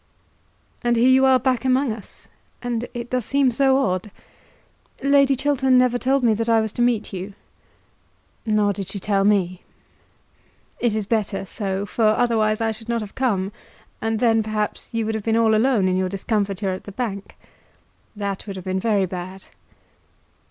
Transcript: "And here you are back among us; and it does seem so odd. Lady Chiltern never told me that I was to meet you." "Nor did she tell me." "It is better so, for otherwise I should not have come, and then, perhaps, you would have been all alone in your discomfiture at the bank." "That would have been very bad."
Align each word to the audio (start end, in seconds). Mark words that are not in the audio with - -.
"And 0.83 0.95
here 0.95 1.07
you 1.09 1.25
are 1.27 1.37
back 1.37 1.63
among 1.63 1.91
us; 1.91 2.27
and 2.59 2.87
it 2.91 3.11
does 3.11 3.23
seem 3.23 3.51
so 3.51 3.77
odd. 3.77 4.09
Lady 5.03 5.35
Chiltern 5.35 5.77
never 5.77 5.99
told 5.99 6.23
me 6.23 6.33
that 6.33 6.49
I 6.49 6.59
was 6.59 6.71
to 6.71 6.81
meet 6.81 7.13
you." 7.13 7.35
"Nor 8.43 8.73
did 8.73 8.89
she 8.89 8.99
tell 8.99 9.23
me." 9.23 9.61
"It 10.79 10.95
is 10.95 11.05
better 11.05 11.45
so, 11.45 11.85
for 11.85 12.03
otherwise 12.05 12.61
I 12.61 12.71
should 12.71 12.89
not 12.89 13.01
have 13.01 13.13
come, 13.13 13.51
and 14.01 14.19
then, 14.19 14.41
perhaps, 14.41 14.91
you 14.91 15.05
would 15.05 15.13
have 15.13 15.23
been 15.23 15.37
all 15.37 15.53
alone 15.53 15.87
in 15.87 15.97
your 15.97 16.09
discomfiture 16.09 16.73
at 16.73 16.85
the 16.85 16.91
bank." 16.91 17.37
"That 18.15 18.47
would 18.47 18.55
have 18.55 18.65
been 18.65 18.79
very 18.79 19.05
bad." 19.05 19.43